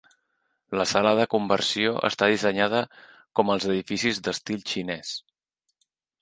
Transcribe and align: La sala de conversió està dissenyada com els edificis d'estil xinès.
La 0.79 0.85
sala 0.93 1.09
de 1.19 1.27
conversió 1.33 1.91
està 2.09 2.29
dissenyada 2.31 2.81
com 3.41 3.53
els 3.57 3.69
edificis 3.71 4.23
d'estil 4.29 4.65
xinès. 4.73 5.13